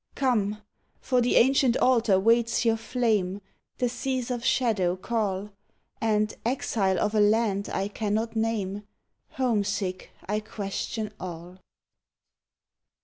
Cornel 0.15 0.57
for 0.99 1.21
the 1.21 1.35
ancient 1.35 1.77
Altar 1.77 2.19
waits 2.19 2.65
your 2.65 2.75
flame, 2.75 3.39
The 3.77 3.87
seas 3.87 4.31
of 4.31 4.43
shadow 4.43 4.95
call. 4.95 5.51
And, 6.01 6.33
exile 6.43 6.97
of 6.99 7.13
a 7.13 7.19
land 7.19 7.69
I 7.69 7.87
cannot 7.87 8.35
name, 8.35 8.81
Homesick, 9.33 10.09
I 10.27 10.39
question 10.39 11.13
all. 11.19 11.59